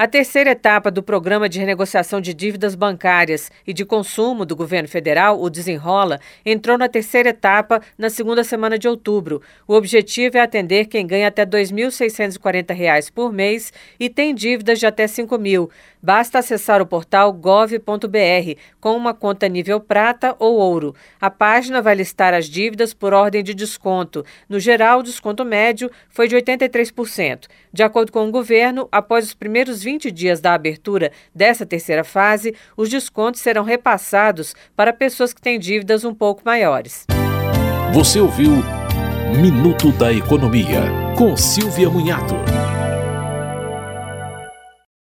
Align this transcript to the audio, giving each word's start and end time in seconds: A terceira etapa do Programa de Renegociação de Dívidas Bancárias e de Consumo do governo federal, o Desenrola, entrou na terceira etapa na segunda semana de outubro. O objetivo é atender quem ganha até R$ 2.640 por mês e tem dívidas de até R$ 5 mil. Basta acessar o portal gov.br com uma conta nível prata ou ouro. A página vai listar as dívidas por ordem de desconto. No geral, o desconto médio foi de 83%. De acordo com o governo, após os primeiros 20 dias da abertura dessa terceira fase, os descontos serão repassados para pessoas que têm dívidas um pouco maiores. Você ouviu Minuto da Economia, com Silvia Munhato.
A 0.00 0.06
terceira 0.06 0.52
etapa 0.52 0.92
do 0.92 1.02
Programa 1.02 1.48
de 1.48 1.58
Renegociação 1.58 2.20
de 2.20 2.32
Dívidas 2.32 2.76
Bancárias 2.76 3.50
e 3.66 3.72
de 3.72 3.84
Consumo 3.84 4.46
do 4.46 4.54
governo 4.54 4.88
federal, 4.88 5.42
o 5.42 5.50
Desenrola, 5.50 6.20
entrou 6.46 6.78
na 6.78 6.88
terceira 6.88 7.30
etapa 7.30 7.82
na 7.98 8.08
segunda 8.08 8.44
semana 8.44 8.78
de 8.78 8.86
outubro. 8.86 9.42
O 9.66 9.74
objetivo 9.74 10.38
é 10.38 10.40
atender 10.40 10.84
quem 10.86 11.04
ganha 11.04 11.26
até 11.26 11.42
R$ 11.42 11.48
2.640 11.48 13.10
por 13.10 13.32
mês 13.32 13.72
e 13.98 14.08
tem 14.08 14.36
dívidas 14.36 14.78
de 14.78 14.86
até 14.86 15.02
R$ 15.02 15.08
5 15.08 15.36
mil. 15.36 15.68
Basta 16.00 16.38
acessar 16.38 16.80
o 16.80 16.86
portal 16.86 17.32
gov.br 17.32 18.54
com 18.80 18.96
uma 18.96 19.12
conta 19.12 19.48
nível 19.48 19.80
prata 19.80 20.36
ou 20.38 20.54
ouro. 20.54 20.94
A 21.20 21.28
página 21.28 21.82
vai 21.82 21.96
listar 21.96 22.34
as 22.34 22.46
dívidas 22.46 22.94
por 22.94 23.12
ordem 23.12 23.42
de 23.42 23.52
desconto. 23.52 24.24
No 24.48 24.60
geral, 24.60 25.00
o 25.00 25.02
desconto 25.02 25.44
médio 25.44 25.90
foi 26.08 26.28
de 26.28 26.36
83%. 26.36 27.48
De 27.72 27.82
acordo 27.82 28.12
com 28.12 28.28
o 28.28 28.30
governo, 28.30 28.88
após 28.92 29.24
os 29.24 29.34
primeiros 29.34 29.87
20 29.88 30.10
dias 30.10 30.38
da 30.38 30.52
abertura 30.52 31.10
dessa 31.34 31.64
terceira 31.64 32.04
fase, 32.04 32.54
os 32.76 32.90
descontos 32.90 33.40
serão 33.40 33.64
repassados 33.64 34.54
para 34.76 34.92
pessoas 34.92 35.32
que 35.32 35.40
têm 35.40 35.58
dívidas 35.58 36.04
um 36.04 36.14
pouco 36.14 36.42
maiores. 36.44 37.06
Você 37.94 38.20
ouviu 38.20 38.52
Minuto 39.34 39.90
da 39.92 40.12
Economia, 40.12 40.82
com 41.16 41.34
Silvia 41.38 41.88
Munhato. 41.88 42.34